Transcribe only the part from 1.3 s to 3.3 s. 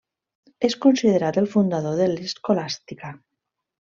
el fundador de l'escolàstica.